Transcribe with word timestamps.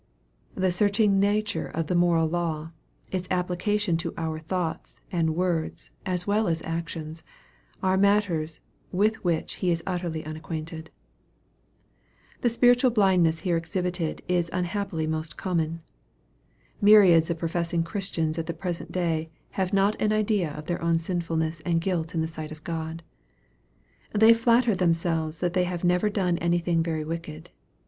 The 0.55 0.71
searching 0.71 1.19
nature 1.19 1.67
of 1.67 1.85
the 1.85 1.93
moral 1.93 2.27
law, 2.27 2.71
its 3.11 3.27
application 3.29 3.97
to 3.97 4.15
our 4.17 4.39
thoughts, 4.39 4.97
and 5.11 5.35
words, 5.35 5.91
as 6.07 6.25
well 6.25 6.47
as 6.47 6.63
actions, 6.63 7.21
are 7.83 7.97
matters 7.97 8.61
with 8.91 9.23
which 9.23 9.57
he 9.61 9.69
is 9.69 9.83
utterly 9.85 10.25
unacquainted. 10.25 10.89
The 12.41 12.49
spiritual 12.49 12.89
blindness 12.89 13.41
here 13.41 13.55
exhibited 13.57 14.23
is 14.27 14.49
unhappily 14.51 15.05
most 15.05 15.37
common. 15.37 15.83
Myriads 16.81 17.29
of 17.29 17.37
professing 17.37 17.83
Christians 17.83 18.39
at 18.39 18.47
the 18.47 18.55
present 18.55 18.91
day 18.91 19.29
have 19.51 19.71
not 19.71 19.95
an 20.01 20.11
idea 20.11 20.49
of 20.49 20.65
their 20.65 20.81
own 20.81 20.97
sinfulness 20.97 21.59
and 21.59 21.79
guilt 21.79 22.15
in 22.15 22.21
the 22.21 22.27
sight 22.27 22.51
of 22.51 22.63
God. 22.63 23.03
They 24.13 24.33
flatter 24.33 24.73
themselves 24.73 25.41
that 25.41 25.53
they 25.53 25.65
have 25.65 25.83
never 25.83 26.09
done 26.09 26.39
anything 26.39 26.81
very 26.81 27.03
wicked. 27.03 27.51